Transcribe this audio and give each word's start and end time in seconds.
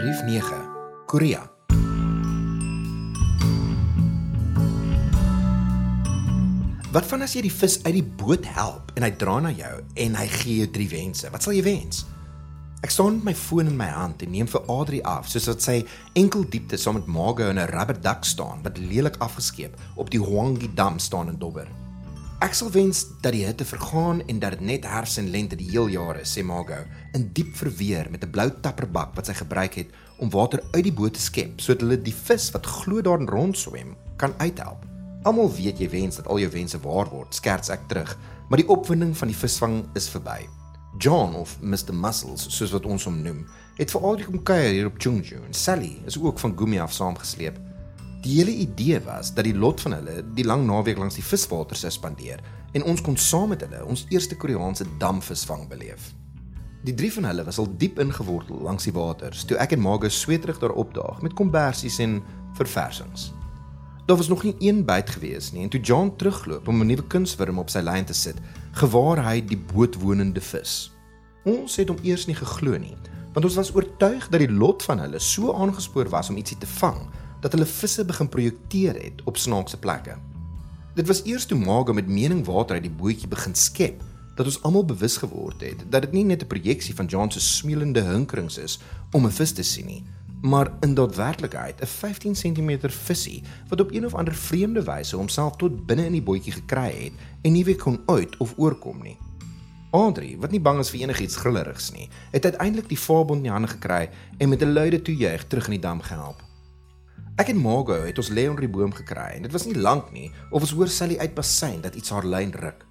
Brief 0.00 0.22
9. 0.24 0.42
Korea. 1.06 1.50
Wat 6.92 7.04
van 7.04 7.20
as 7.20 7.34
jy 7.36 7.42
die 7.44 7.52
vis 7.52 7.76
uit 7.84 7.98
die 7.98 8.06
boot 8.22 8.48
help 8.48 8.94
en 8.96 9.04
hy 9.04 9.10
dra 9.20 9.34
na 9.44 9.52
jou 9.52 9.74
en 10.00 10.16
hy 10.16 10.24
gee 10.38 10.62
jou 10.62 10.70
drie 10.72 10.88
wense? 10.88 11.28
Wat 11.28 11.44
sal 11.44 11.52
jy 11.52 11.66
wens? 11.68 12.06
Ek 12.80 12.96
staan 12.96 13.18
met 13.18 13.28
my 13.28 13.36
foon 13.42 13.68
in 13.68 13.76
my 13.76 13.90
hand 13.92 14.24
en 14.24 14.32
neem 14.32 14.48
vir 14.48 14.72
Adri 14.72 15.02
af 15.04 15.28
soos 15.28 15.50
wat 15.52 15.68
sy 15.68 15.76
enkel 16.16 16.48
diepte 16.48 16.80
saam 16.80 16.96
met 16.96 17.12
Margo 17.18 17.52
in 17.52 17.60
'n 17.60 17.68
rubber 17.68 18.00
dak 18.00 18.24
staan 18.24 18.64
wat 18.64 18.80
lelik 18.80 19.20
afgeskeep 19.20 19.76
op 20.00 20.08
die 20.08 20.24
Hwangi 20.24 20.72
dam 20.74 20.96
staan 20.98 21.28
in 21.28 21.36
Dobber. 21.36 21.68
Ek 22.40 22.54
sal 22.56 22.70
wens 22.72 23.02
dat 23.20 23.34
die 23.36 23.42
hitte 23.44 23.66
vergaan 23.68 24.22
en 24.24 24.38
dat 24.40 24.54
dit 24.56 24.62
net 24.64 24.86
herfs 24.88 25.18
en 25.20 25.26
lente 25.28 25.58
die 25.60 25.66
heel 25.68 25.90
jaar 25.92 26.16
is, 26.22 26.30
sê 26.32 26.40
Margo, 26.40 26.78
in 27.12 27.26
diep 27.36 27.50
verweer 27.58 28.08
met 28.08 28.24
'n 28.24 28.30
blou 28.32 28.48
tapperbak 28.64 29.12
wat 29.14 29.26
sy 29.26 29.34
gebruik 29.36 29.74
het 29.74 29.90
om 30.16 30.30
water 30.30 30.62
uit 30.72 30.84
die 30.84 30.92
boot 30.92 31.12
te 31.12 31.20
skep 31.20 31.60
sodat 31.60 31.84
hulle 31.84 32.00
die 32.00 32.14
vis 32.14 32.50
wat 32.50 32.66
glo 32.66 33.02
daarin 33.02 33.28
rondswem 33.28 33.94
kan 34.16 34.32
uithelp. 34.38 34.86
Almal 35.22 35.52
weet 35.52 35.78
jy 35.78 35.90
wens 35.90 36.16
dat 36.16 36.26
al 36.26 36.38
jou 36.38 36.50
wense 36.50 36.80
waar 36.80 37.10
word, 37.10 37.34
skerts 37.34 37.68
ek 37.68 37.88
terug, 37.88 38.16
maar 38.48 38.58
die 38.58 38.68
opwinding 38.68 39.16
van 39.16 39.28
die 39.28 39.36
visvang 39.36 39.84
is 39.94 40.08
verby. 40.08 40.48
John 40.98 41.34
of 41.34 41.58
Mr 41.60 41.92
Muscles, 41.92 42.46
soos 42.48 42.70
wat 42.70 42.86
ons 42.86 43.04
hom 43.04 43.22
noem, 43.22 43.46
het 43.76 43.90
vir 43.90 44.00
altyd 44.00 44.26
kom 44.26 44.42
kuier 44.42 44.72
hier 44.72 44.86
op 44.86 44.98
Chungju 44.98 45.44
en 45.44 45.52
Sally 45.52 46.00
is 46.06 46.18
ook 46.18 46.38
van 46.38 46.56
Gumi 46.56 46.80
af 46.80 46.92
saamgesleep. 46.92 47.60
Die 48.20 48.36
hele 48.36 48.52
idee 48.52 49.00
was 49.00 49.34
dat 49.34 49.46
die 49.48 49.56
lot 49.56 49.80
van 49.80 49.94
hulle 49.96 50.20
die 50.36 50.44
lang 50.44 50.66
naweek 50.68 50.98
langs 51.00 51.16
die 51.16 51.24
viswater 51.24 51.78
sou 51.78 51.88
spandeer 51.92 52.42
en 52.76 52.84
ons 52.84 53.00
kon 53.00 53.16
saam 53.16 53.48
met 53.54 53.62
hulle 53.64 53.80
ons 53.88 54.02
eerste 54.12 54.36
Koreaanse 54.36 54.84
damvisvang 55.00 55.64
beleef. 55.70 56.10
Die 56.84 56.94
drie 56.94 57.08
van 57.12 57.24
hulle 57.30 57.46
was 57.46 57.58
al 57.58 57.70
diep 57.80 57.98
ingewortel 58.02 58.60
langs 58.66 58.84
die 58.84 58.92
waters 58.92 59.46
toe 59.48 59.56
ek 59.64 59.72
en 59.72 59.80
Margo 59.80 60.08
sweterig 60.12 60.60
daar 60.60 60.76
opdaag 60.76 61.22
met 61.24 61.36
kombersies 61.38 61.96
en 62.04 62.18
verversings. 62.60 63.30
Daar 64.04 64.20
was 64.20 64.28
nog 64.28 64.44
nie 64.44 64.54
een 64.58 64.84
byt 64.84 65.16
gewees 65.16 65.52
nie 65.56 65.64
en 65.64 65.72
toe 65.72 65.80
John 65.80 66.12
terugloop 66.16 66.68
om 66.68 66.82
'n 66.82 66.86
nuwe 66.92 67.06
kunswurm 67.08 67.58
op 67.58 67.70
sy 67.70 67.80
lyn 67.80 68.04
te 68.04 68.14
sit, 68.14 68.36
gewaar 68.72 69.24
hy 69.24 69.40
die 69.40 69.60
bootwonende 69.72 70.40
vis. 70.40 70.92
Ons 71.44 71.76
het 71.76 71.88
hom 71.88 71.98
eers 72.02 72.26
nie 72.26 72.36
geglo 72.36 72.76
nie, 72.76 72.96
want 73.32 73.44
ons 73.44 73.54
was 73.54 73.74
oortuig 73.74 74.28
dat 74.28 74.40
die 74.40 74.52
lot 74.52 74.82
van 74.82 74.98
hulle 74.98 75.18
so 75.18 75.54
aangespoor 75.54 76.08
was 76.08 76.28
om 76.28 76.36
ietsie 76.36 76.58
te 76.58 76.66
vang 76.66 77.08
dat 77.40 77.52
hulle 77.52 77.66
visse 77.66 78.04
begin 78.04 78.28
projekteer 78.28 78.94
het 78.94 79.22
op 79.24 79.36
snaakse 79.36 79.78
plekke. 79.78 80.16
Dit 80.94 81.06
was 81.06 81.24
eers 81.24 81.46
toe 81.46 81.58
Margo 81.58 81.92
met 81.92 82.08
mening 82.08 82.44
water 82.46 82.74
uit 82.74 82.82
die 82.82 82.96
bootjie 83.02 83.28
begin 83.28 83.54
skep 83.54 84.02
dat 84.34 84.46
ons 84.46 84.62
almal 84.62 84.84
bewus 84.84 85.16
geword 85.16 85.60
het 85.60 85.84
dat 85.92 86.02
dit 86.02 86.12
nie 86.12 86.24
net 86.24 86.42
'n 86.42 86.46
projeksie 86.46 86.94
van 86.94 87.06
John 87.06 87.30
se 87.30 87.40
smeulende 87.40 88.00
hinkerings 88.00 88.58
is 88.58 88.78
om 89.12 89.26
'n 89.26 89.30
vis 89.30 89.52
te 89.52 89.62
sien 89.62 89.86
nie, 89.86 90.04
maar 90.42 90.72
in 90.80 90.94
daadwerklikheid 90.94 91.80
'n 91.80 91.86
15 91.86 92.32
cm 92.32 92.88
visie 92.88 93.42
wat 93.68 93.80
op 93.80 93.92
een 93.92 94.06
of 94.06 94.14
ander 94.14 94.34
vreemde 94.34 94.82
wyse 94.82 95.16
homself 95.16 95.56
tot 95.56 95.86
binne 95.86 96.04
in 96.04 96.12
die 96.12 96.22
bootjie 96.22 96.52
gekry 96.52 96.92
het 97.04 97.12
en 97.42 97.52
nie 97.52 97.64
weer 97.64 97.76
kon 97.76 98.00
uit 98.06 98.36
of 98.36 98.54
oorkom 98.56 99.02
nie. 99.02 99.16
Andri, 99.90 100.36
wat 100.38 100.50
nie 100.50 100.60
bang 100.60 100.78
is 100.78 100.90
vir 100.90 101.00
enigiets 101.00 101.36
grillerigs 101.36 101.90
nie, 101.92 102.08
het 102.30 102.44
uiteindelik 102.44 102.88
die 102.88 102.98
vaarbond 102.98 103.36
in 103.36 103.42
die 103.42 103.52
hande 103.52 103.68
gekry 103.68 104.10
en 104.38 104.48
met 104.48 104.62
'n 104.62 104.72
luide 104.72 105.02
toejuig 105.02 105.46
terug 105.46 105.64
in 105.64 105.70
die 105.70 105.80
dam 105.80 106.00
gehelp. 106.00 106.49
Ek 107.40 107.48
en 107.48 107.56
Margo 107.56 107.94
het 108.04 108.18
ons 108.20 108.28
lê 108.36 108.42
onder 108.50 108.66
die 108.66 108.72
boom 108.72 108.90
gekry 108.92 109.38
en 109.38 109.46
dit 109.46 109.52
was 109.54 109.62
nie 109.64 109.78
lank 109.78 110.10
nie 110.12 110.26
of 110.50 110.60
ons 110.60 110.74
hoor 110.76 110.90
Sally 110.92 111.14
uit 111.22 111.32
bassein 111.32 111.78
dat 111.80 111.94
iets 111.96 112.12
haar 112.12 112.26
lyn 112.28 112.50
ruk. 112.52 112.82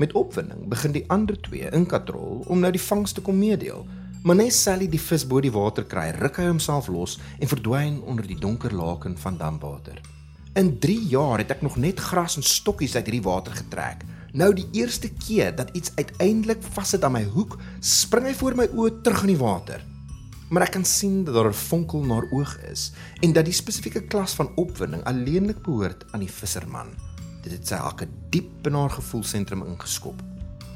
Met 0.00 0.16
opwinding 0.18 0.64
begin 0.72 0.94
die 0.96 1.04
ander 1.14 1.38
twee 1.44 1.68
in 1.70 1.84
katrol 1.86 2.40
om 2.50 2.64
nou 2.64 2.72
die 2.74 2.82
vangs 2.82 3.14
te 3.14 3.22
kom 3.22 3.38
meedeel. 3.38 3.84
Maar 4.26 4.40
net 4.40 4.56
Sally 4.56 4.88
die 4.90 4.98
vis 4.98 5.22
bo 5.28 5.38
die 5.44 5.52
water 5.54 5.86
kry, 5.86 6.08
ruk 6.18 6.40
hy 6.42 6.48
homself 6.48 6.88
los 6.90 7.14
en 7.38 7.52
verdwyn 7.52 8.00
onder 8.02 8.26
die 8.26 8.40
donker 8.42 8.74
laken 8.74 9.14
van 9.22 9.38
damwater. 9.38 10.02
In 10.58 10.74
3 10.82 10.98
jaar 11.12 11.38
het 11.44 11.54
ek 11.54 11.62
nog 11.62 11.78
net 11.78 12.02
gras 12.02 12.40
en 12.40 12.42
stokkies 12.42 12.98
uit 12.98 13.06
hierdie 13.06 13.22
water 13.28 13.54
getrek. 13.54 14.02
Nou 14.34 14.50
die 14.50 14.66
eerste 14.82 15.12
keer 15.28 15.54
dat 15.54 15.70
iets 15.78 15.94
uiteindelik 15.94 16.66
vassit 16.74 17.06
aan 17.06 17.20
my 17.20 17.24
hoek, 17.36 17.54
spring 17.78 18.26
hy 18.26 18.34
voor 18.34 18.58
my 18.58 18.70
oë 18.74 18.98
terug 19.06 19.28
in 19.28 19.36
die 19.36 19.42
water. 19.46 19.91
Maar 20.52 20.66
ek 20.66 20.74
kan 20.76 20.84
sien 20.84 21.22
dat 21.24 21.34
daar 21.34 21.48
'n 21.48 21.64
vonkel 21.68 22.04
na 22.04 22.20
oog 22.30 22.58
is 22.68 22.92
en 23.20 23.32
dat 23.32 23.44
die 23.44 23.54
spesifieke 23.54 24.02
klas 24.02 24.34
van 24.34 24.52
opwinding 24.54 25.04
alleenlik 25.04 25.62
behoort 25.62 26.04
aan 26.12 26.20
die 26.20 26.32
visserman. 26.32 26.92
Dit 27.42 27.52
het 27.52 27.66
sy 27.66 27.74
hakke 27.74 28.08
diep 28.28 28.66
in 28.66 28.74
haar 28.74 28.90
gevoelsentrum 28.90 29.62
ingeskop. 29.66 30.22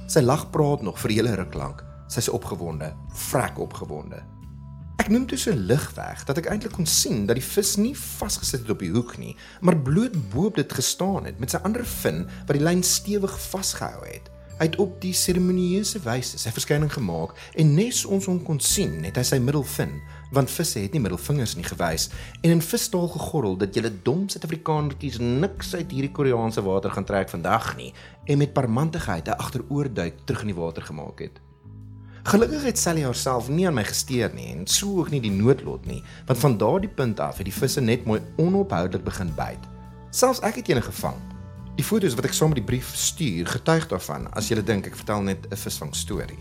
Sy 0.06 0.20
lag 0.20 0.50
praat 0.50 0.82
nog 0.82 0.98
vir 1.00 1.10
hele 1.10 1.34
ruk 1.34 1.54
lank. 1.54 1.84
Sy's 2.08 2.28
opgewonde, 2.28 2.94
vrek 3.12 3.58
opgewonde. 3.58 4.22
Ek 4.96 5.08
noem 5.08 5.26
dit 5.26 5.38
so 5.38 5.52
lig 5.52 5.94
weg 5.94 6.24
dat 6.24 6.38
ek 6.38 6.46
eintlik 6.46 6.72
kon 6.72 6.86
sien 6.86 7.26
dat 7.26 7.36
die 7.36 7.44
vis 7.44 7.76
nie 7.76 7.94
vasgesit 7.94 8.60
het 8.60 8.70
op 8.70 8.78
die 8.78 8.90
hoek 8.90 9.18
nie, 9.18 9.36
maar 9.60 9.76
bloot 9.76 10.30
bo 10.30 10.46
op 10.46 10.54
dit 10.54 10.72
gestaan 10.72 11.24
het 11.24 11.38
met 11.38 11.50
sy 11.50 11.56
ander 11.56 11.84
vin 11.84 12.24
wat 12.46 12.56
die 12.56 12.64
lyn 12.64 12.82
stewig 12.82 13.40
vasgehou 13.40 14.06
het. 14.06 14.30
Hy 14.56 14.70
het 14.70 14.76
op 14.80 14.94
die 15.02 15.12
seremonieuse 15.12 16.00
wyse 16.00 16.38
sy 16.40 16.50
verskyning 16.56 16.88
gemaak 16.88 17.34
en 17.60 17.74
nes 17.76 17.98
ons 18.08 18.24
hom 18.24 18.38
kon 18.40 18.56
sien, 18.64 19.02
het 19.04 19.18
hy 19.20 19.24
sy 19.28 19.36
middelvin, 19.36 19.98
want 20.32 20.48
visse 20.48 20.80
het 20.80 20.96
nie 20.96 21.02
middelvingers 21.04 21.58
nie 21.58 21.66
gewys 21.66 22.06
en 22.40 22.54
in 22.54 22.64
visstaal 22.64 23.10
gegorrel 23.12 23.58
dat 23.60 23.76
julle 23.76 23.92
dom 24.06 24.24
Suid-Afrikanertjies 24.32 25.20
niks 25.20 25.74
uit 25.76 25.92
hierdie 25.92 26.12
Koreaanse 26.16 26.64
water 26.64 26.94
gaan 26.96 27.04
trek 27.04 27.28
vandag 27.34 27.74
nie 27.76 27.90
en 28.24 28.40
met 28.40 28.56
parmantigheid 28.56 29.28
'n 29.28 29.36
agteroorduik 29.44 30.24
terug 30.24 30.40
in 30.48 30.54
die 30.54 30.60
water 30.62 30.82
gemaak 30.82 31.20
het. 31.20 31.36
Gelukkig 32.24 32.64
het 32.64 32.78
Sally 32.78 33.04
haarself 33.04 33.48
nie 33.48 33.66
aan 33.66 33.74
my 33.74 33.84
gesteer 33.84 34.32
nie 34.34 34.48
en 34.56 34.66
so 34.66 34.98
ook 34.98 35.10
nie 35.10 35.20
die 35.20 35.30
noodlot 35.30 35.84
nie, 35.86 36.02
want 36.26 36.38
van 36.38 36.58
daardie 36.58 36.90
punt 36.90 37.20
af 37.20 37.36
het 37.36 37.46
die 37.46 37.54
visse 37.60 37.80
net 37.80 38.04
mooi 38.04 38.20
onophoudelik 38.36 39.04
begin 39.04 39.34
byt. 39.36 39.62
Selfs 40.10 40.40
ek 40.40 40.54
het 40.54 40.68
een 40.68 40.82
gevang. 40.82 41.35
Die 41.76 41.84
foto's 41.84 42.14
wat 42.16 42.24
ek 42.24 42.32
saam 42.32 42.54
met 42.54 42.62
die 42.62 42.64
brief 42.64 42.94
stuur, 42.96 43.50
getuig 43.52 43.84
daarvan 43.90 44.30
as 44.32 44.46
jy 44.48 44.62
dink 44.64 44.86
ek 44.88 44.94
vertel 44.96 45.20
net 45.26 45.44
'n 45.50 45.56
visvang 45.60 45.92
storie. 45.92 46.38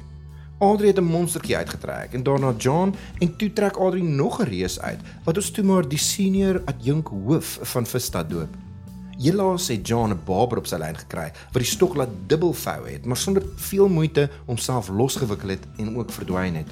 Audrey 0.63 0.87
het 0.87 0.99
'n 0.99 1.11
monstertjie 1.11 1.57
uitgetrek 1.57 2.13
en 2.13 2.23
daarna 2.23 2.53
John 2.57 2.95
en 3.19 3.35
toe 3.35 3.51
trek 3.53 3.75
Audrey 3.75 4.01
nog 4.01 4.39
'n 4.39 4.47
reus 4.47 4.79
uit 4.79 4.99
wat 5.25 5.35
ons 5.35 5.51
toe 5.51 5.63
maar 5.63 5.87
die 5.87 5.97
senior 5.97 6.61
adjunk 6.65 7.07
hoof 7.07 7.59
van 7.61 7.85
Visstad 7.85 8.29
doop. 8.29 8.55
Helaas 9.19 9.67
het 9.67 9.87
John 9.87 10.11
'n 10.11 10.23
barber 10.25 10.57
op 10.57 10.67
sy 10.67 10.77
lyn 10.77 10.95
gekry 10.95 11.31
wat 11.51 11.63
die 11.63 11.71
stok 11.75 11.95
laat 11.95 12.15
dubbelvou 12.27 12.87
het, 12.87 13.05
maar 13.05 13.17
sonder 13.17 13.43
veel 13.55 13.89
moeite 13.89 14.29
homself 14.45 14.87
losgewikkel 14.87 15.49
het 15.49 15.67
en 15.77 15.97
ook 15.97 16.11
verdwyn 16.11 16.55
het. 16.55 16.67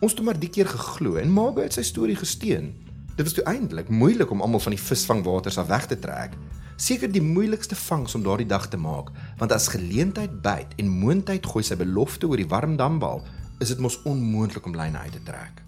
Ons 0.00 0.12
het 0.12 0.22
maar 0.22 0.38
die 0.38 0.50
keer 0.50 0.66
geglo 0.66 1.16
en 1.16 1.30
Margo 1.30 1.60
het 1.60 1.72
sy 1.72 1.82
storie 1.82 2.16
gesteun. 2.16 2.74
Dit 3.16 3.24
was 3.26 3.32
toe 3.32 3.44
eintlik 3.44 3.88
moeilik 3.88 4.30
om 4.30 4.40
almal 4.40 4.60
van 4.60 4.72
die 4.72 4.82
visvangwaters 4.82 5.58
af 5.58 5.66
weg 5.66 5.86
te 5.86 5.98
trek. 5.98 6.30
Seker 6.76 7.12
die 7.12 7.22
moeilikste 7.22 7.76
vangs 7.78 8.14
om 8.14 8.22
daardie 8.22 8.48
dag 8.50 8.66
te 8.68 8.76
maak, 8.76 9.12
want 9.38 9.52
as 9.52 9.68
geleentheid 9.70 10.40
byt 10.42 10.74
en 10.76 10.88
moontheid 10.90 11.46
gooi 11.46 11.62
sy 11.62 11.76
belofte 11.78 12.26
oor 12.26 12.40
die 12.40 12.48
warm 12.50 12.76
dambal, 12.76 13.22
is 13.62 13.70
dit 13.70 13.78
mos 13.78 14.00
onmoontlik 14.02 14.66
om 14.66 14.74
lyne 14.74 14.98
uit 14.98 15.12
te 15.12 15.22
trek. 15.22 15.62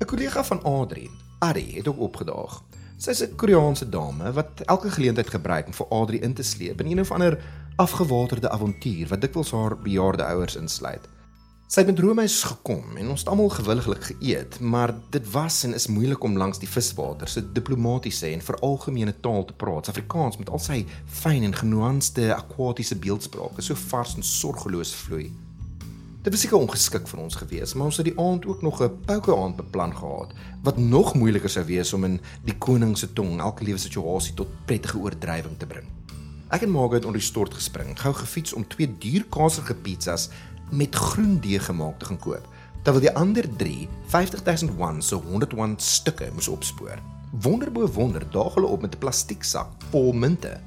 'n 0.00 0.04
Kollega 0.04 0.44
van 0.44 0.62
Adri, 0.62 1.10
Ari, 1.38 1.76
het 1.76 1.88
ook 1.88 1.98
opgedaag. 1.98 2.62
Sy's 2.98 3.22
'n 3.22 3.36
Koreaanse 3.36 3.88
dame 3.88 4.32
wat 4.32 4.60
elke 4.66 4.90
geleentheid 4.90 5.30
gebruik 5.30 5.66
om 5.66 5.72
vir 5.72 5.86
Adri 5.86 6.18
in 6.20 6.34
te 6.34 6.42
sleep 6.42 6.80
in 6.80 6.90
een 6.90 7.00
of 7.00 7.10
ander 7.10 7.38
afgewaterde 7.76 8.50
avontuur 8.50 9.08
wat 9.08 9.20
dikwels 9.20 9.50
haar 9.50 9.78
bejaarde 9.78 10.24
ouers 10.24 10.56
insluit. 10.56 11.08
Sy 11.64 11.80
het 11.80 11.88
met 11.88 12.00
roomys 12.04 12.42
gekom 12.44 12.98
en 13.00 13.08
ons 13.08 13.22
het 13.24 13.28
almal 13.32 13.48
gewilliglik 13.48 14.02
geëet, 14.10 14.58
maar 14.60 14.92
dit 15.10 15.30
was 15.32 15.62
en 15.64 15.72
is 15.74 15.86
moeilik 15.88 16.22
om 16.22 16.36
langs 16.36 16.60
die 16.60 16.68
viswater 16.68 17.28
se 17.28 17.40
diplomatisiese 17.56 18.28
en 18.34 18.44
veralgemene 18.44 19.14
taal 19.24 19.46
te 19.48 19.56
praat. 19.56 19.88
Afrikaans 19.88 20.36
met 20.36 20.52
al 20.52 20.60
sy 20.60 20.82
fyn 21.22 21.46
en 21.48 21.56
genuanceerde 21.56 22.36
akwatiese 22.36 23.00
beeldspraak 23.00 23.56
is 23.58 23.72
so 23.72 23.80
vars 23.88 24.12
en 24.18 24.28
sorgeloos 24.28 24.92
vloei. 25.06 25.30
Dit 26.24 26.36
was 26.36 26.44
seker 26.44 26.60
ongeskik 26.60 27.08
vir 27.08 27.24
ons 27.24 27.40
gewees, 27.40 27.72
maar 27.74 27.88
ons 27.88 27.96
het 28.00 28.10
die 28.12 28.18
aand 28.20 28.44
ook 28.46 28.62
nog 28.62 28.82
'n 28.82 29.00
poker 29.08 29.36
aand 29.36 29.56
beplan 29.56 29.96
gehad 29.96 30.36
wat 30.62 30.76
nog 30.76 31.14
moeiliker 31.14 31.50
sou 31.50 31.64
wees 31.64 31.92
om 31.92 32.04
in 32.04 32.20
die 32.44 32.58
koning 32.58 32.98
se 32.98 33.12
tong 33.12 33.40
elke 33.40 33.64
lewe 33.64 33.78
situasie 33.78 34.34
tot 34.34 34.48
prettige 34.66 34.98
oordrywing 34.98 35.58
te 35.58 35.66
bring. 35.66 35.88
Ek 36.50 36.62
en 36.62 36.70
Margaret 36.70 37.02
het 37.02 37.04
onder 37.04 37.20
die 37.20 37.28
stort 37.28 37.54
gespring, 37.54 38.00
gou 38.00 38.14
gefiets 38.14 38.52
om 38.52 38.68
twee 38.68 38.86
duur 38.98 39.24
kaasige 39.30 39.74
pizzas 39.74 40.28
met 40.70 40.94
groen 40.94 41.38
deeg 41.40 41.64
gemaak 41.64 41.98
te 41.98 42.04
gaan 42.04 42.18
koop, 42.18 42.48
terwyl 42.82 43.00
die 43.00 43.14
ander 43.16 43.56
3 43.56 43.88
50000 44.06 44.76
won 44.76 45.02
so 45.02 45.20
101 45.20 45.80
stukke 45.80 46.30
moes 46.32 46.48
opspoor. 46.48 46.98
Wonderbo 47.30 47.86
wonder 47.86 48.30
daag 48.30 48.54
hulle 48.54 48.66
op 48.66 48.80
met 48.80 48.94
'n 48.94 48.98
plastieksak 48.98 49.68
vol 49.90 50.12
munte. 50.12 50.60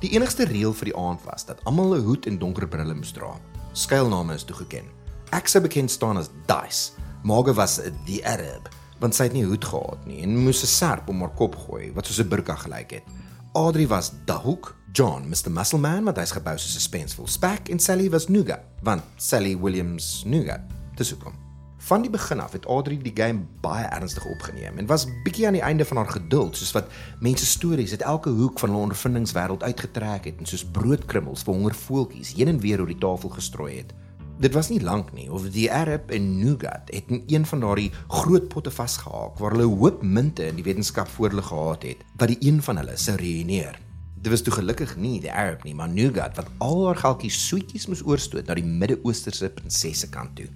Die 0.00 0.10
enigste 0.10 0.44
reël 0.44 0.72
vir 0.72 0.84
die 0.84 0.96
aand 0.96 1.20
was 1.24 1.44
dat 1.44 1.64
almal 1.64 1.94
'n 1.94 2.04
hoed 2.04 2.26
en 2.26 2.38
donker 2.38 2.68
brille 2.68 2.94
moes 2.94 3.12
dra 3.12 3.38
skuilname 3.74 4.34
is 4.38 4.46
toegeken. 4.46 4.86
Ek 5.34 5.50
sou 5.50 5.60
bekend 5.64 5.90
staan 5.90 6.18
as 6.20 6.30
Dice. 6.46 6.94
Margo 7.26 7.54
was 7.56 7.80
die 8.06 8.20
Arab, 8.26 8.68
want 9.00 9.16
sy 9.16 9.26
het 9.26 9.34
nie 9.34 9.46
hoed 9.48 9.64
gehad 9.64 10.04
nie 10.06 10.20
en 10.22 10.36
moes 10.44 10.62
'n 10.62 10.70
serp 10.70 11.08
om 11.08 11.20
haar 11.20 11.34
kop 11.34 11.56
gooi 11.56 11.92
wat 11.92 12.06
soos 12.06 12.20
'n 12.20 12.28
burka 12.28 12.54
gelyk 12.54 12.90
het. 12.90 13.06
Adri 13.54 13.86
was 13.86 14.10
Dahook, 14.24 14.74
John, 14.92 15.28
Mr 15.28 15.48
Muscle 15.48 15.78
Man, 15.78 16.08
wat 16.08 16.16
hy's 16.18 16.32
gebou 16.34 16.56
soos 16.58 16.74
'n 16.74 16.80
suspenseful 16.80 17.28
spek 17.30 17.68
en 17.70 17.78
Sally 17.78 18.10
was 18.10 18.26
Nuga, 18.26 18.58
want 18.82 19.02
Sally 19.16 19.54
Williams 19.56 20.24
Nuga. 20.26 20.58
Dis 20.96 21.10
hoekom. 21.10 21.34
Van 21.78 22.02
die 22.02 22.10
begin 22.10 22.40
af 22.40 22.52
het 22.52 22.66
Adri 22.66 22.98
die 22.98 23.14
game 23.14 23.46
baie 23.60 23.84
ernstig 23.84 24.26
opgeneem 24.26 24.78
en 24.78 24.86
was 24.86 25.06
bietjie 25.22 25.46
aan 25.46 25.52
die 25.52 25.62
einde 25.62 25.84
van 25.84 25.96
haar 25.96 26.10
geduld, 26.10 26.56
soos 26.56 26.72
wat 26.72 26.90
mense 27.20 27.46
stories 27.46 27.90
uit 27.90 28.02
elke 28.02 28.30
hoek 28.30 28.58
van 28.58 28.68
hulle 28.70 28.82
ondervindingswêreld 28.82 29.62
uitgetrek 29.62 30.24
het 30.24 30.38
en 30.38 30.46
soos 30.46 30.64
broodkrummels 30.64 31.42
vir 31.42 31.54
honger 31.54 31.74
voeltjies 31.74 32.34
heen 32.34 32.48
en 32.48 32.58
weer 32.58 32.80
oor 32.80 32.90
die 32.90 32.98
tafel 32.98 33.28
gestrooi 33.28 33.76
het. 33.76 33.94
Dit 34.34 34.52
was 34.52 34.66
nie 34.68 34.80
lank 34.82 35.12
nie 35.14 35.28
of 35.30 35.44
die 35.54 35.68
Arab 35.70 36.10
en 36.10 36.24
Nougat 36.40 36.88
het 36.90 37.10
in 37.12 37.22
een 37.30 37.44
van 37.46 37.60
daardie 37.62 37.90
groot 38.10 38.48
potte 38.50 38.70
vasgehaak 38.74 39.38
waar 39.38 39.54
hulle 39.54 39.68
hoop 39.70 40.02
munte 40.02 40.48
in 40.50 40.58
die 40.58 40.64
wetenskap 40.66 41.08
voor 41.08 41.30
hulle 41.30 41.44
gehad 41.46 41.86
het 41.86 42.02
wat 42.18 42.32
die 42.32 42.40
een 42.50 42.58
van 42.62 42.80
hulle 42.82 42.96
sou 42.98 43.14
reëneer. 43.20 43.78
Dit 44.18 44.32
was 44.32 44.42
toe 44.42 44.56
gelukkig 44.56 44.96
nie 44.96 45.20
die 45.22 45.30
Arab 45.30 45.62
nie, 45.62 45.74
maar 45.74 45.88
Nougat 45.88 46.34
wat 46.36 46.50
al 46.58 46.82
haar 46.86 46.98
geldjies 46.98 47.38
soetjies 47.46 47.86
moes 47.86 48.02
oorstoot 48.02 48.50
na 48.50 48.58
die 48.58 48.66
Midde-Oosterse 48.66 49.52
prinsesse 49.54 50.10
kant 50.10 50.34
toe. 50.40 50.48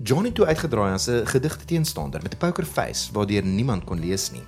Johnny 0.00 0.32
toe 0.32 0.46
uitgedraai 0.46 0.94
as 0.94 1.08
'n 1.08 1.26
gedigte 1.26 1.64
teenstander 1.64 2.22
met 2.22 2.32
'n 2.32 2.38
pokerface 2.38 3.12
waardeur 3.12 3.44
niemand 3.44 3.84
kon 3.84 4.00
lees 4.00 4.30
nie. 4.30 4.46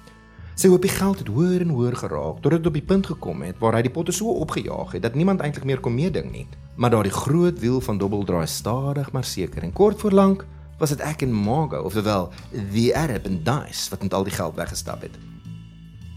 Sy 0.61 0.69
hoop 0.69 0.83
die 0.85 0.93
geld 0.93 1.23
het 1.23 1.29
hoër 1.33 1.63
en 1.65 1.71
hoër 1.73 1.95
geraak 1.97 2.41
tot 2.45 2.53
dit 2.53 2.67
op 2.69 2.75
die 2.77 2.85
punt 2.85 3.07
gekom 3.09 3.39
het 3.47 3.57
waar 3.63 3.79
hy 3.79 3.81
die 3.87 3.93
potte 3.95 4.13
so 4.13 4.29
opgejaag 4.43 4.91
het 4.93 5.01
dat 5.07 5.15
niemand 5.17 5.41
eintlik 5.41 5.65
meer 5.65 5.79
kon 5.81 5.95
meeding 5.97 6.27
nie. 6.35 6.43
Maar 6.77 6.93
daardie 6.93 7.15
groot 7.15 7.57
wiel 7.63 7.79
van 7.81 7.97
dobbel 7.97 8.27
draai 8.29 8.45
stadig 8.45 9.09
maar 9.17 9.25
seker 9.25 9.65
en 9.65 9.73
kort 9.73 10.03
voor 10.03 10.13
lank 10.13 10.43
was 10.77 10.93
dit 10.93 11.01
ek 11.01 11.23
en 11.25 11.33
Margo 11.33 11.81
of 11.81 11.95
wel 11.97 12.29
the 12.75 12.91
Arab 12.93 13.25
and 13.31 13.41
Dice 13.47 13.89
wat 13.89 14.03
met 14.05 14.15
al 14.15 14.27
die 14.29 14.35
geld 14.37 14.59
weggestap 14.59 15.07
het. 15.07 15.17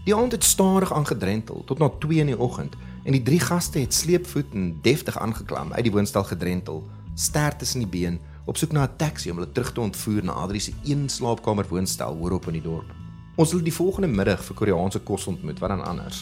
Die 0.04 0.14
aand 0.14 0.36
het 0.36 0.44
stadig 0.44 0.92
aangedrentel 0.92 1.62
tot 1.64 1.80
na 1.80 1.88
2 1.88 2.20
in 2.20 2.32
die 2.34 2.38
oggend 2.38 2.76
en 3.04 3.16
die 3.16 3.22
drie 3.24 3.40
gaste 3.40 3.80
het 3.80 3.96
sleepvoet 3.96 4.52
en 4.52 4.74
deftig 4.82 5.16
aangeklam 5.18 5.72
uit 5.72 5.88
die 5.88 5.92
woonstel 5.94 6.24
gedrentel, 6.24 6.82
ster 7.14 7.56
tussen 7.56 7.86
die 7.86 7.88
been 7.88 8.20
op 8.44 8.60
soek 8.60 8.76
na 8.76 8.84
'n 8.84 8.96
taxi 8.96 9.30
om 9.30 9.40
hulle 9.40 9.52
terug 9.52 9.72
te 9.72 9.80
ontvoer 9.80 10.24
na 10.24 10.32
Adri 10.32 10.60
se 10.60 10.72
een 10.84 11.08
slaapkamer 11.08 11.64
woonstel 11.68 12.16
hoorop 12.20 12.46
in 12.52 12.60
die 12.60 12.68
dorp. 12.68 13.03
Ons 13.34 13.50
het 13.50 13.64
die 13.66 13.74
volgende 13.74 14.06
middag 14.06 14.44
vir 14.46 14.54
Koreaanse 14.54 15.00
kos 15.02 15.24
ontmoet, 15.26 15.58
wat 15.58 15.72
dan 15.72 15.80
anders. 15.82 16.20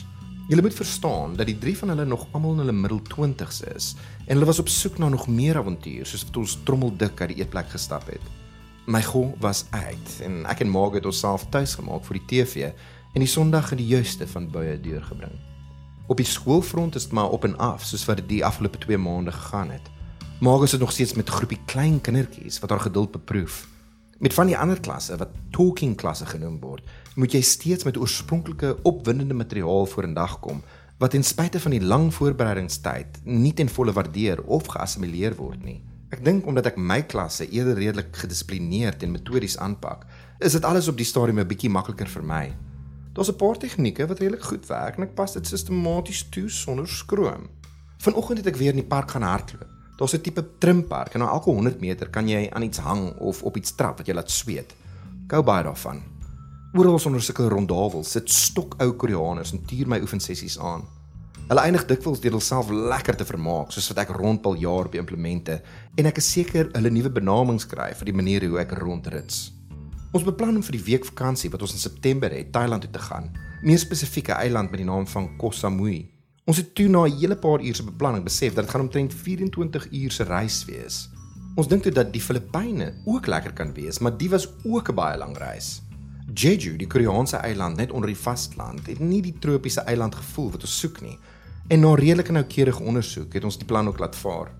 Julle 0.48 0.62
moet 0.64 0.74
verstaan 0.74 1.34
dat 1.36 1.46
die 1.46 1.58
drie 1.60 1.74
van 1.76 1.92
hulle 1.92 2.06
nog 2.08 2.24
almal 2.32 2.54
in 2.54 2.62
hulle 2.64 2.72
middel 2.72 3.02
20's 3.04 3.60
is 3.74 3.90
en 4.26 4.34
hulle 4.34 4.48
was 4.48 4.58
op 4.58 4.68
soek 4.68 4.96
na 4.98 5.10
nog 5.12 5.28
meer 5.28 5.60
avontuur 5.60 6.08
soos 6.08 6.24
wat 6.24 6.38
ons 6.40 6.56
trommeldik 6.64 7.20
uit 7.20 7.34
die 7.34 7.38
eetplek 7.42 7.68
gestap 7.72 8.08
het. 8.08 8.24
My 8.88 9.02
gou 9.04 9.26
was 9.44 9.66
uit 9.70 10.14
en 10.24 10.40
ek 10.48 10.64
en 10.64 10.72
Margaret 10.72 11.02
het 11.02 11.10
onsself 11.12 11.44
tuis 11.52 11.76
gemaak 11.78 12.04
vir 12.08 12.18
die 12.18 12.26
TV 12.32 12.70
en 13.12 13.20
die 13.20 13.30
Sondag 13.30 13.74
in 13.76 13.82
die 13.84 13.90
juiste 13.92 14.26
van 14.32 14.48
baie 14.50 14.78
deurgebring. 14.80 15.36
Op 16.08 16.16
die 16.16 16.26
skoolfront 16.26 16.96
is 16.96 17.10
dit 17.10 17.12
maar 17.12 17.30
op 17.30 17.44
en 17.44 17.58
af 17.60 17.84
soos 17.84 18.06
wat 18.08 18.24
dit 18.24 18.28
die 18.38 18.44
afgelope 18.44 18.80
2 18.88 18.98
maande 18.98 19.36
gegaan 19.36 19.70
het. 19.76 19.92
Maak 20.40 20.64
ons 20.64 20.74
dit 20.74 20.80
nog 20.80 20.92
steeds 20.92 21.12
met 21.14 21.28
'n 21.28 21.38
groepie 21.38 21.60
klein 21.66 22.00
kindertjies 22.00 22.58
wat 22.58 22.70
haar 22.70 22.88
geduld 22.88 23.12
beproef. 23.12 23.68
Met 24.22 24.34
van 24.34 24.46
die 24.46 24.54
ander 24.58 24.78
klasse 24.80 25.16
wat 25.18 25.32
talking 25.50 25.96
klasse 25.98 26.26
genoem 26.30 26.60
word, 26.62 26.86
moet 27.18 27.32
jy 27.34 27.40
steeds 27.42 27.82
met 27.82 27.96
oorspronklike 27.98 28.76
opwindende 28.86 29.34
materiaal 29.34 29.88
vorendag 29.90 30.36
kom 30.44 30.60
wat 31.02 31.10
ten 31.10 31.26
spyte 31.26 31.58
van 31.58 31.74
die 31.74 31.80
lang 31.82 32.12
voorbereidingstyd 32.14 33.18
nie 33.26 33.50
ten 33.58 33.66
volle 33.66 33.90
waardeer 33.96 34.44
of 34.46 34.70
geassimileer 34.70 35.34
word 35.40 35.64
nie. 35.66 35.80
Ek 36.14 36.22
dink 36.22 36.46
omdat 36.46 36.70
ek 36.70 36.78
my 36.78 37.00
klasse 37.02 37.48
eerder 37.50 37.74
redelik 37.74 38.14
gedissiplineerd 38.22 39.02
en 39.02 39.16
metodies 39.16 39.58
aanpak, 39.58 40.06
is 40.38 40.54
dit 40.54 40.70
alles 40.70 40.86
op 40.86 41.02
die 41.02 41.08
stadium 41.08 41.42
'n 41.42 41.50
bietjie 41.50 41.74
makliker 41.74 42.06
vir 42.06 42.22
my. 42.22 42.54
Daar's 43.18 43.32
'n 43.34 43.42
paar 43.42 43.58
tegnieke 43.58 44.06
wat 44.06 44.22
redelik 44.22 44.44
goed 44.44 44.66
werk 44.68 44.96
en 44.96 45.02
ek 45.02 45.14
pas 45.18 45.32
dit 45.32 45.46
sistematies 45.46 46.28
toe 46.30 46.48
sonder 46.48 46.86
skroom. 46.86 47.50
Vanoggend 47.98 48.38
het 48.38 48.46
ek 48.46 48.56
weer 48.56 48.70
in 48.70 48.86
die 48.86 48.94
park 48.94 49.10
gaan 49.10 49.26
hardloop. 49.26 49.71
Daar's 49.96 50.14
'n 50.14 50.20
tipe 50.20 50.44
trimpark 50.58 51.14
en 51.14 51.20
elke 51.20 51.50
100 51.50 51.80
meter 51.80 52.10
kan 52.10 52.28
jy 52.28 52.48
aan 52.50 52.62
iets 52.62 52.78
hang 52.78 53.16
of 53.18 53.42
op 53.42 53.56
iets 53.56 53.74
trap 53.74 53.96
wat 53.96 54.06
jou 54.06 54.16
laat 54.16 54.30
sweet. 54.30 54.74
Gou 55.26 55.42
baie 55.42 55.64
daarvan. 55.64 56.02
Oral 56.72 57.00
onder 57.04 57.22
sulke 57.22 57.48
rondawels 57.48 58.10
sit 58.10 58.30
stokou 58.30 58.92
Koreaners 58.92 59.52
en 59.52 59.64
tuur 59.64 59.88
my 59.88 60.00
oefensessies 60.00 60.58
aan. 60.58 60.82
Hulle 61.48 61.60
eindig 61.60 61.86
dikwels 61.86 62.20
deur 62.20 62.32
hulself 62.32 62.70
lekker 62.70 63.16
te 63.16 63.24
vermaak, 63.24 63.72
soos 63.72 63.88
wat 63.88 63.98
ek 63.98 64.14
rondpal 64.16 64.54
jaar 64.56 64.86
op 64.86 64.94
implemente 64.94 65.58
en 65.96 66.06
ek 66.06 66.16
is 66.16 66.30
seker 66.32 66.70
hulle 66.72 66.90
nuwe 66.90 67.10
benamings 67.10 67.66
kry 67.68 67.90
vir 67.98 68.04
die 68.04 68.14
manier 68.14 68.46
hoe 68.48 68.60
ek 68.62 68.72
rondrits. 68.78 69.50
Ons 70.12 70.24
beplan 70.24 70.56
om 70.56 70.62
vir 70.62 70.78
die 70.78 70.86
week 70.86 71.04
vakansie 71.08 71.50
wat 71.50 71.62
ons 71.64 71.72
in 71.72 71.82
September 71.82 72.32
het, 72.32 72.52
Thailand 72.52 72.84
toe 72.84 72.92
te 72.92 73.00
gaan. 73.00 73.30
Meer 73.62 73.78
spesifieke 73.80 74.32
eiland 74.32 74.70
met 74.70 74.80
die 74.80 74.88
naam 74.88 75.06
van 75.06 75.28
Koh 75.36 75.52
Samui. 75.52 76.11
Ons 76.42 76.58
het 76.58 76.72
toe 76.74 76.88
na 76.88 77.04
'n 77.06 77.18
hele 77.18 77.36
paar 77.36 77.60
ure 77.60 77.74
se 77.74 77.84
beplanning 77.84 78.24
besef 78.24 78.54
dat 78.54 78.64
dit 78.64 78.72
gaan 78.72 78.80
omtrent 78.80 79.14
24 79.14 79.92
uur 79.92 80.10
se 80.10 80.22
reis 80.22 80.64
wees. 80.64 81.08
Ons 81.54 81.68
dink 81.68 81.82
toe 81.82 81.92
dat 81.92 82.12
die 82.12 82.20
Filippyne 82.20 82.94
ook 83.04 83.26
lekker 83.26 83.52
kan 83.52 83.74
wees, 83.74 83.98
maar 83.98 84.16
dit 84.16 84.30
was 84.30 84.48
ook 84.64 84.88
'n 84.88 84.94
baie 84.94 85.18
lang 85.18 85.38
reis. 85.38 85.82
Jeju, 86.34 86.76
die 86.76 86.86
Koreaanse 86.86 87.36
eiland 87.36 87.76
net 87.76 87.90
onder 87.90 88.06
die 88.06 88.18
vasteland, 88.18 88.86
het 88.86 88.98
nie 88.98 89.22
die 89.22 89.38
tropiese 89.38 89.80
eiland 89.80 90.14
gevoel 90.14 90.50
wat 90.50 90.60
ons 90.60 90.78
soek 90.78 91.00
nie. 91.00 91.18
En 91.68 91.80
na 91.80 91.94
redelike 91.94 92.32
noukeurige 92.32 92.82
ondersoek 92.82 93.32
het 93.32 93.44
ons 93.44 93.58
die 93.58 93.66
plan 93.66 93.88
ook 93.88 93.98
laat 93.98 94.16
vaar. 94.16 94.50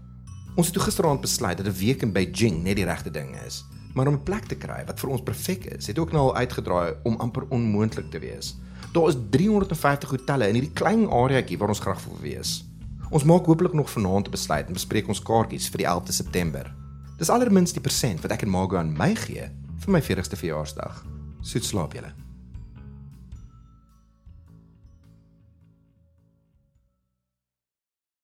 Ons 0.55 0.67
het 0.67 0.75
toe 0.75 0.84
gisteraand 0.84 1.20
besluit 1.20 1.56
dat 1.56 1.67
'n 1.67 1.79
week 1.79 2.02
in 2.02 2.12
Beijing 2.12 2.62
net 2.62 2.76
die 2.76 2.84
regte 2.84 3.11
ding 3.11 3.37
is, 3.46 3.64
maar 3.94 4.06
om 4.06 4.14
'n 4.14 4.23
plek 4.23 4.44
te 4.44 4.55
kry 4.55 4.84
wat 4.87 5.00
vir 5.00 5.11
ons 5.11 5.23
perfek 5.23 5.64
is, 5.64 5.87
het 5.87 5.99
ook 5.99 6.12
nou 6.12 6.23
al 6.23 6.37
uitgedraai 6.37 6.94
om 7.02 7.17
amper 7.17 7.44
onmoontlik 7.49 8.11
te 8.11 8.19
wees. 8.19 8.56
Daar 8.93 9.08
is 9.08 9.17
350 9.31 10.11
hotelle 10.11 10.49
in 10.49 10.55
hierdie 10.58 10.75
klein 10.75 11.06
areaetjie 11.08 11.58
waar 11.58 11.73
ons 11.73 11.81
graag 11.81 12.05
wil 12.05 12.19
wees. 12.20 12.64
Ons 13.11 13.25
maak 13.29 13.46
hopelik 13.46 13.73
nog 13.73 13.90
vanaand 13.90 14.26
'n 14.26 14.31
besluit 14.31 14.67
en 14.67 14.73
bespreek 14.73 15.08
ons 15.08 15.23
kaartjies 15.23 15.69
vir 15.69 15.79
die 15.79 15.87
11de 15.87 16.12
September. 16.12 16.75
Dis 17.19 17.31
allerminst 17.31 17.75
die 17.75 17.82
persent 17.82 18.20
wat 18.20 18.32
ek 18.32 18.43
en 18.43 18.50
Margo 18.50 18.76
aan 18.76 18.96
my 18.96 19.14
gee 19.14 19.50
vir 19.79 19.93
my 19.93 20.02
40ste 20.02 20.37
verjaarsdag. 20.37 21.05
Soet 21.40 21.64
slaap 21.64 21.93
julle. 21.93 22.12